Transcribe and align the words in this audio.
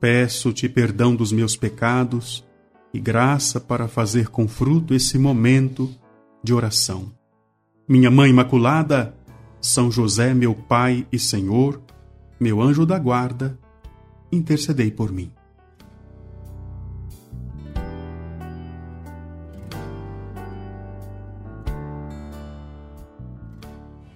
Peço-te 0.00 0.66
perdão 0.66 1.14
dos 1.14 1.30
meus 1.30 1.56
pecados 1.56 2.42
e 2.92 2.98
graça 2.98 3.60
para 3.60 3.86
fazer 3.86 4.28
com 4.28 4.48
fruto 4.48 4.94
esse 4.94 5.18
momento 5.18 5.94
de 6.42 6.54
oração. 6.54 7.12
Minha 7.86 8.10
Mãe 8.10 8.30
Imaculada, 8.30 9.14
São 9.60 9.90
José, 9.90 10.32
meu 10.32 10.54
Pai 10.54 11.06
e 11.12 11.18
Senhor, 11.18 11.82
meu 12.40 12.62
anjo 12.62 12.86
da 12.86 12.98
guarda, 12.98 13.58
intercedei 14.32 14.90
por 14.90 15.12
mim. 15.12 15.30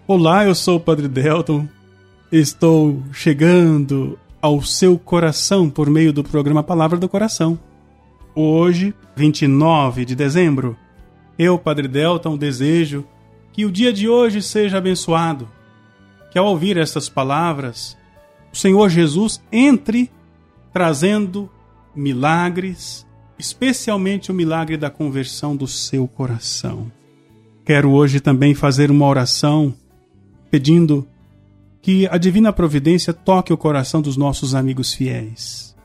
Olá, 0.07 0.47
eu 0.47 0.55
sou 0.55 0.77
o 0.77 0.81
Padre 0.81 1.09
Delton. 1.09 1.69
Estou 2.33 3.03
chegando 3.13 4.19
ao 4.45 4.61
seu 4.61 4.99
coração 4.99 5.71
por 5.71 5.89
meio 5.89 6.13
do 6.13 6.23
programa 6.23 6.63
Palavra 6.63 6.99
do 6.99 7.09
Coração. 7.09 7.59
Hoje, 8.35 8.93
29 9.17 10.05
de 10.05 10.15
dezembro, 10.15 10.77
eu, 11.39 11.59
Padre 11.59 11.89
Delton, 11.89 12.37
desejo 12.37 13.07
que 13.55 13.65
o 13.65 13.73
dia 13.73 13.91
de 13.91 14.07
hoje 14.07 14.43
seja 14.43 14.77
abençoado. 14.77 15.49
Que 16.31 16.39
ao 16.39 16.45
ouvir 16.45 16.77
essas 16.77 17.09
palavras, 17.09 17.97
o 18.53 18.57
Senhor 18.59 18.91
Jesus 18.91 19.43
entre 19.51 20.11
trazendo 20.75 21.51
milagres, 21.97 23.07
especialmente 23.39 24.31
o 24.31 24.35
milagre 24.35 24.77
da 24.77 24.91
conversão 24.91 25.57
do 25.57 25.67
seu 25.67 26.07
coração. 26.07 26.93
Quero 27.65 27.91
hoje 27.91 28.21
também 28.21 28.55
fazer 28.55 28.91
uma 28.91 29.07
oração 29.07 29.75
pedindo 30.51 31.09
que 31.85 32.09
a 32.11 32.17
divina 32.17 32.51
providência 32.51 33.13
toque 33.13 33.53
o 33.53 33.59
coração 33.59 34.01
dos 34.01 34.17
nossos 34.17 34.55
amigos 34.55 34.95
fiéis. 34.95 35.77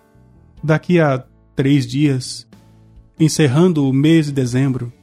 Daqui 0.64 0.97
a 0.97 1.25
três 1.58 1.86
dias, 1.86 2.47
encerrando 3.19 3.86
o 3.86 3.92
mês 3.92 4.27
de 4.27 4.31
dezembro, 4.31 4.94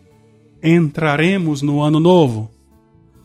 entraremos 0.63 1.61
no 1.61 1.83
ano 1.83 2.01
novo 2.01 2.51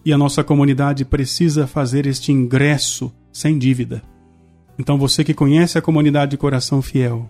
e 0.04 0.12
a 0.12 0.18
nossa 0.18 0.44
comunidade 0.44 1.06
precisa 1.06 1.66
fazer 1.66 2.06
este 2.06 2.30
ingresso 2.30 3.10
sem 3.32 3.58
dívida. 3.58 4.04
Então 4.78 4.98
você 4.98 5.24
que 5.24 5.34
conhece 5.34 5.78
a 5.78 5.82
comunidade 5.82 6.32
de 6.32 6.38
coração 6.38 6.82
fiel, 6.82 7.30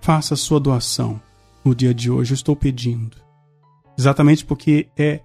faça 0.00 0.34
sua 0.34 0.58
doação 0.58 1.22
no 1.64 1.76
dia 1.76 1.94
de 1.94 2.10
hoje, 2.10 2.32
eu 2.32 2.34
estou 2.34 2.56
pedindo. 2.56 3.18
Exatamente 3.96 4.44
porque 4.44 4.88
é 4.98 5.20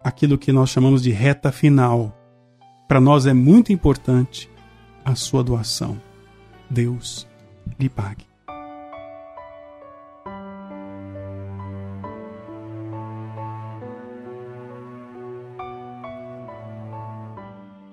aquilo 0.00 0.38
que 0.38 0.52
nós 0.52 0.70
chamamos 0.70 1.02
de 1.02 1.10
reta 1.10 1.50
final 1.50 2.19
para 2.90 3.00
nós 3.00 3.24
é 3.24 3.32
muito 3.32 3.72
importante 3.72 4.50
a 5.04 5.14
sua 5.14 5.44
doação. 5.44 6.02
Deus 6.68 7.24
lhe 7.78 7.88
pague. 7.88 8.24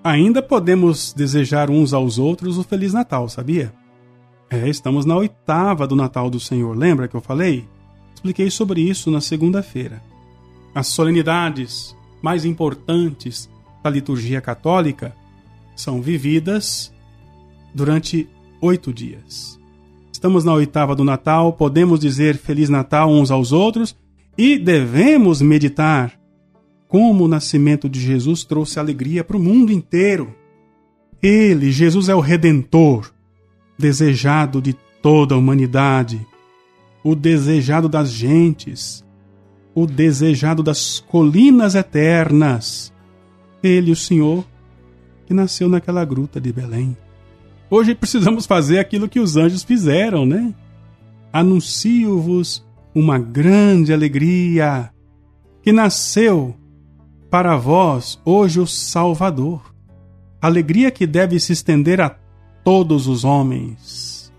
Ainda 0.03 0.41
podemos 0.41 1.13
desejar 1.13 1.69
uns 1.69 1.93
aos 1.93 2.17
outros 2.17 2.57
o 2.57 2.63
Feliz 2.63 2.91
Natal, 2.91 3.29
sabia? 3.29 3.71
É, 4.49 4.67
estamos 4.67 5.05
na 5.05 5.15
oitava 5.15 5.85
do 5.85 5.95
Natal 5.95 6.27
do 6.27 6.39
Senhor. 6.39 6.75
Lembra 6.75 7.07
que 7.07 7.15
eu 7.15 7.21
falei? 7.21 7.67
Expliquei 8.15 8.49
sobre 8.49 8.81
isso 8.81 9.11
na 9.11 9.21
segunda-feira. 9.21 10.01
As 10.73 10.87
solenidades 10.87 11.95
mais 12.19 12.45
importantes 12.45 13.47
da 13.87 13.89
liturgia 13.89 14.41
católica 14.41 15.15
são 15.75 16.01
vividas 16.01 16.93
durante 17.73 18.27
oito 18.61 18.93
dias. 18.93 19.57
Estamos 20.11 20.43
na 20.43 20.53
oitava 20.53 20.95
do 20.95 21.03
Natal, 21.03 21.53
podemos 21.53 21.99
dizer 21.99 22.37
Feliz 22.37 22.69
Natal 22.69 23.09
uns 23.09 23.31
aos 23.31 23.51
outros 23.51 23.95
e 24.37 24.57
devemos 24.57 25.41
meditar 25.41 26.19
como 26.87 27.25
o 27.25 27.27
nascimento 27.27 27.87
de 27.87 27.99
Jesus 27.99 28.43
trouxe 28.43 28.79
alegria 28.79 29.23
para 29.23 29.37
o 29.37 29.39
mundo 29.41 29.71
inteiro. 29.71 30.35
Ele, 31.21 31.71
Jesus, 31.71 32.09
é 32.09 32.15
o 32.15 32.19
Redentor, 32.19 33.11
desejado 33.77 34.61
de 34.61 34.73
toda 35.01 35.35
a 35.35 35.37
humanidade, 35.37 36.25
o 37.03 37.15
desejado 37.15 37.87
das 37.87 38.11
gentes, 38.11 39.03
o 39.73 39.85
desejado 39.85 40.63
das 40.63 40.99
colinas 40.99 41.75
eternas, 41.75 42.93
ele, 43.67 43.91
o 43.91 43.95
Senhor, 43.95 44.45
que 45.25 45.33
nasceu 45.33 45.67
naquela 45.67 46.05
gruta 46.05 46.39
de 46.39 46.51
Belém. 46.51 46.95
Hoje 47.69 47.93
precisamos 47.93 48.45
fazer 48.45 48.79
aquilo 48.79 49.09
que 49.09 49.19
os 49.19 49.35
anjos 49.35 49.63
fizeram, 49.63 50.25
né? 50.25 50.53
Anuncio-vos 51.33 52.65
uma 52.95 53.19
grande 53.19 53.93
alegria, 53.93 54.89
que 55.61 55.71
nasceu 55.71 56.55
para 57.29 57.57
vós 57.57 58.19
hoje 58.25 58.59
o 58.59 58.65
Salvador. 58.65 59.61
Alegria 60.41 60.89
que 60.89 61.05
deve 61.05 61.39
se 61.39 61.53
estender 61.53 61.99
a 62.01 62.15
todos 62.63 63.07
os 63.07 63.23
homens. 63.23 64.33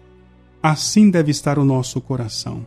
Assim 0.62 1.10
deve 1.10 1.30
estar 1.30 1.58
o 1.58 1.64
nosso 1.64 2.00
coração. 2.00 2.66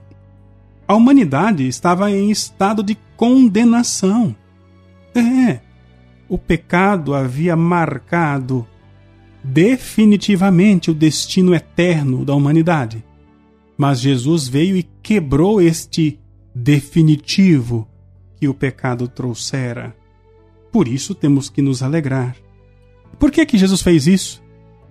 A 0.88 0.96
humanidade 0.96 1.68
estava 1.68 2.12
em 2.12 2.30
estado 2.32 2.84
de 2.84 2.98
condenação. 3.18 4.36
É, 5.16 5.60
o 6.32 6.38
pecado 6.38 7.14
havia 7.14 7.58
marcado 7.58 8.66
definitivamente 9.44 10.90
o 10.90 10.94
destino 10.94 11.54
eterno 11.54 12.24
da 12.24 12.34
humanidade. 12.34 13.04
Mas 13.78 14.00
Jesus 14.00 14.48
veio 14.48 14.78
e 14.78 14.84
quebrou 15.04 15.62
este 15.62 16.18
definitivo 16.56 17.86
que 18.38 18.48
o 18.48 18.54
pecado 18.54 19.10
trouxera. 19.10 19.94
Por 20.72 20.88
isso 20.88 21.14
temos 21.14 21.50
que 21.50 21.62
nos 21.62 21.84
alegrar. 21.84 22.38
Por 23.20 23.30
que 23.30 23.46
que 23.46 23.58
Jesus 23.58 23.82
fez 23.82 24.08
isso? 24.08 24.42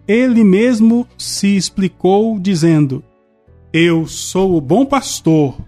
Ele 0.07 0.45
mesmo 0.45 1.09
se 1.17 1.57
explicou 1.57 2.39
dizendo: 2.39 3.03
Eu 3.72 4.07
sou 4.07 4.59
o 4.59 4.61
bom 4.61 4.84
pastor. 4.84 5.59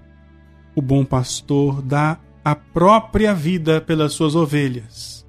O 0.76 0.82
bom 0.82 1.02
pastor 1.02 1.80
dá 1.80 2.20
a 2.44 2.54
própria 2.54 3.32
vida 3.32 3.80
pelas 3.80 4.12
suas 4.12 4.34
ovelhas. 4.34 5.21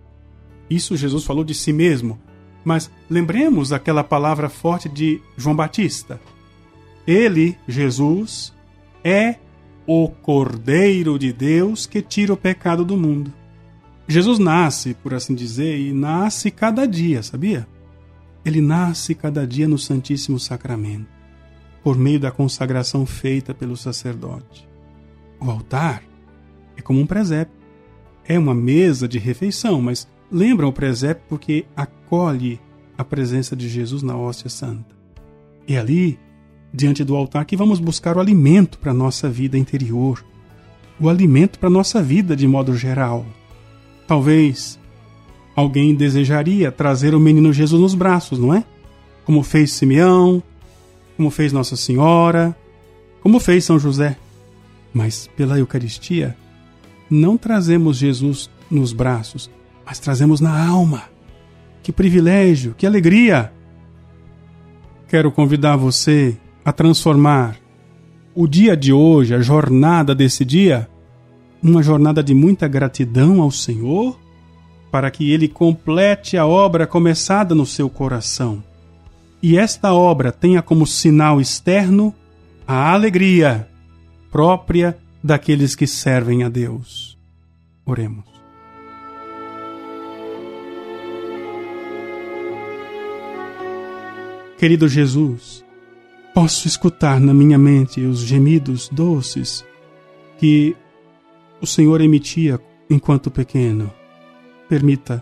Isso 0.73 0.97
Jesus 0.97 1.23
falou 1.23 1.43
de 1.43 1.53
si 1.53 1.71
mesmo. 1.71 2.19
Mas 2.63 2.89
lembremos 3.09 3.73
aquela 3.73 4.03
palavra 4.03 4.49
forte 4.49 4.87
de 4.87 5.21
João 5.37 5.55
Batista. 5.55 6.19
Ele, 7.05 7.57
Jesus, 7.67 8.53
é 9.03 9.35
o 9.85 10.07
Cordeiro 10.07 11.19
de 11.19 11.33
Deus 11.33 11.85
que 11.85 12.01
tira 12.01 12.33
o 12.33 12.37
pecado 12.37 12.85
do 12.85 12.95
mundo. 12.95 13.33
Jesus 14.07 14.39
nasce, 14.39 14.93
por 14.93 15.13
assim 15.13 15.35
dizer, 15.35 15.77
e 15.77 15.93
nasce 15.93 16.49
cada 16.49 16.85
dia, 16.87 17.21
sabia? 17.21 17.67
Ele 18.45 18.61
nasce 18.61 19.13
cada 19.13 19.45
dia 19.45 19.67
no 19.67 19.77
Santíssimo 19.77 20.39
Sacramento, 20.39 21.07
por 21.83 21.97
meio 21.97 22.19
da 22.19 22.31
consagração 22.31 23.05
feita 23.05 23.53
pelo 23.53 23.77
sacerdote. 23.77 24.67
O 25.39 25.49
altar 25.49 26.03
é 26.77 26.81
como 26.81 26.99
um 26.99 27.05
presépio. 27.05 27.61
É 28.25 28.39
uma 28.39 28.55
mesa 28.55 29.05
de 29.05 29.19
refeição, 29.19 29.81
mas 29.81 30.07
lembram 30.33 30.69
o 30.69 30.73
presépio 30.73 31.23
porque 31.29 31.65
acolhe 31.75 32.59
a 32.97 33.03
presença 33.03 33.55
de 33.55 33.69
Jesus 33.69 34.01
na 34.01 34.17
hóstia 34.17 34.49
santa. 34.49 34.95
E 35.67 35.77
ali, 35.77 36.19
diante 36.73 37.03
do 37.03 37.15
altar, 37.15 37.45
que 37.45 37.55
vamos 37.55 37.79
buscar 37.79 38.17
o 38.17 38.19
alimento 38.19 38.79
para 38.79 38.91
a 38.91 38.95
nossa 38.95 39.29
vida 39.29 39.57
interior, 39.57 40.25
o 40.99 41.07
alimento 41.07 41.59
para 41.59 41.69
a 41.69 41.71
nossa 41.71 42.01
vida 42.01 42.35
de 42.35 42.47
modo 42.47 42.75
geral. 42.75 43.25
Talvez 44.07 44.79
alguém 45.55 45.93
desejaria 45.93 46.71
trazer 46.71 47.13
o 47.13 47.19
menino 47.19 47.53
Jesus 47.53 47.79
nos 47.79 47.93
braços, 47.93 48.39
não 48.39 48.53
é? 48.53 48.63
Como 49.23 49.43
fez 49.43 49.71
Simeão, 49.71 50.41
como 51.15 51.29
fez 51.29 51.53
Nossa 51.53 51.75
Senhora, 51.75 52.55
como 53.21 53.39
fez 53.39 53.63
São 53.63 53.79
José. 53.79 54.17
Mas 54.93 55.29
pela 55.37 55.57
Eucaristia, 55.57 56.35
não 57.09 57.37
trazemos 57.37 57.97
Jesus 57.97 58.49
nos 58.69 58.91
braços, 58.91 59.49
mas 59.85 59.99
trazemos 59.99 60.39
na 60.39 60.67
alma. 60.67 61.03
Que 61.81 61.91
privilégio, 61.91 62.73
que 62.77 62.85
alegria! 62.85 63.51
Quero 65.07 65.31
convidar 65.31 65.75
você 65.75 66.37
a 66.65 66.71
transformar 66.71 67.57
o 68.33 68.47
dia 68.47 68.75
de 68.75 68.91
hoje, 68.91 69.35
a 69.35 69.41
jornada 69.41 70.15
desse 70.15 70.43
dia, 70.43 70.89
uma 71.61 71.83
jornada 71.83 72.23
de 72.23 72.33
muita 72.33 72.67
gratidão 72.67 73.41
ao 73.41 73.51
Senhor, 73.51 74.19
para 74.91 75.11
que 75.11 75.31
Ele 75.31 75.47
complete 75.47 76.37
a 76.37 76.45
obra 76.45 76.87
começada 76.87 77.53
no 77.53 77.65
seu 77.65 77.89
coração. 77.89 78.63
E 79.41 79.57
esta 79.57 79.93
obra 79.93 80.31
tenha 80.31 80.61
como 80.61 80.87
sinal 80.87 81.41
externo 81.41 82.13
a 82.67 82.91
alegria 82.91 83.67
própria 84.31 84.97
daqueles 85.23 85.75
que 85.75 85.85
servem 85.85 86.43
a 86.43 86.49
Deus. 86.49 87.17
Oremos. 87.85 88.42
Querido 94.63 94.87
Jesus, 94.87 95.61
posso 96.33 96.69
escutar 96.69 97.19
na 97.19 97.33
minha 97.33 97.57
mente 97.57 97.99
os 97.99 98.21
gemidos 98.21 98.87
doces 98.87 99.61
que 100.37 100.73
o 101.59 101.67
Senhor 101.67 101.99
emitia 101.99 102.57
enquanto 102.89 103.29
pequeno. 103.29 103.91
Permita 104.69 105.21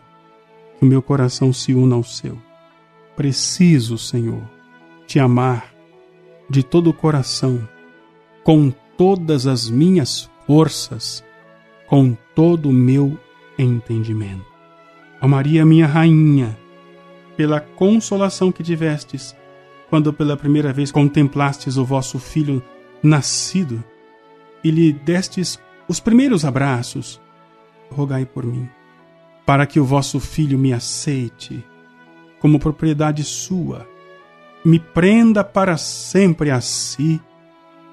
que 0.77 0.85
o 0.85 0.88
meu 0.88 1.01
coração 1.01 1.51
se 1.51 1.73
una 1.73 1.95
ao 1.95 2.03
seu. 2.03 2.38
Preciso, 3.15 3.97
Senhor, 3.97 4.43
te 5.07 5.19
amar 5.19 5.73
de 6.47 6.61
todo 6.61 6.91
o 6.91 6.93
coração, 6.93 7.67
com 8.43 8.71
todas 8.95 9.47
as 9.47 9.67
minhas 9.67 10.29
forças, 10.45 11.23
com 11.88 12.15
todo 12.35 12.69
o 12.69 12.73
meu 12.73 13.17
entendimento. 13.57 14.45
Ó 15.19 15.27
Maria, 15.27 15.65
minha 15.65 15.88
rainha, 15.88 16.55
pela 17.35 17.59
consolação 17.59 18.51
que 18.51 18.63
tivestes 18.63 19.35
quando 19.89 20.13
pela 20.13 20.37
primeira 20.37 20.71
vez 20.71 20.91
contemplastes 20.91 21.75
o 21.75 21.83
vosso 21.83 22.17
filho 22.17 22.63
nascido 23.03 23.83
e 24.63 24.71
lhe 24.71 24.93
destes 24.93 25.59
os 25.87 25.99
primeiros 25.99 26.45
abraços, 26.45 27.19
rogai 27.89 28.25
por 28.25 28.45
mim, 28.45 28.69
para 29.45 29.65
que 29.65 29.79
o 29.79 29.83
vosso 29.83 30.19
filho 30.19 30.57
me 30.57 30.71
aceite 30.71 31.61
como 32.39 32.57
propriedade 32.57 33.23
sua, 33.23 33.85
me 34.63 34.79
prenda 34.79 35.43
para 35.43 35.75
sempre 35.75 36.49
a 36.49 36.61
si 36.61 37.21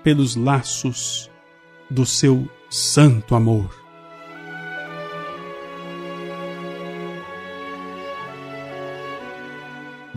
pelos 0.05 0.37
laços 0.37 1.29
do 1.91 2.07
seu 2.07 2.49
santo 2.71 3.35
amor. 3.35 3.88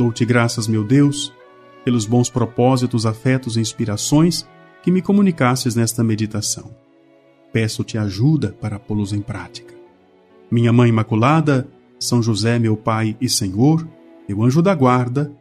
Dou-te 0.01 0.25
graças, 0.25 0.67
meu 0.67 0.83
Deus, 0.83 1.31
pelos 1.85 2.07
bons 2.07 2.27
propósitos, 2.27 3.05
afetos 3.05 3.55
e 3.55 3.59
inspirações 3.59 4.49
que 4.81 4.89
me 4.89 4.99
comunicasses 4.99 5.75
nesta 5.75 6.03
meditação. 6.03 6.75
Peço-te 7.53 7.99
ajuda 7.99 8.51
para 8.59 8.79
pô-los 8.79 9.13
em 9.13 9.21
prática. 9.21 9.75
Minha 10.49 10.73
Mãe 10.73 10.89
Imaculada, 10.89 11.67
São 11.99 12.19
José, 12.19 12.57
meu 12.57 12.75
Pai 12.75 13.15
e 13.21 13.29
Senhor, 13.29 13.87
meu 14.27 14.41
anjo 14.41 14.59
da 14.59 14.73
guarda, 14.73 15.31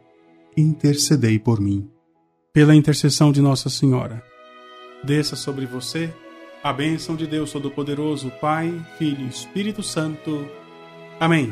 intercedei 0.55 1.39
por 1.39 1.59
mim. 1.59 1.89
Pela 2.53 2.75
intercessão 2.75 3.31
de 3.31 3.41
Nossa 3.41 3.67
Senhora, 3.67 4.23
desça 5.03 5.35
sobre 5.35 5.65
você 5.65 6.13
a 6.63 6.71
bênção 6.71 7.15
de 7.15 7.25
Deus 7.25 7.51
Todo-Poderoso, 7.51 8.31
Pai, 8.39 8.71
Filho 8.99 9.25
e 9.25 9.27
Espírito 9.27 9.81
Santo. 9.81 10.45
Amém. 11.19 11.51